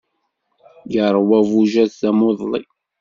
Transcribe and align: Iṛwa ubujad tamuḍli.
Iṛwa 1.03 1.37
ubujad 1.43 1.91
tamuḍli. 1.99 2.63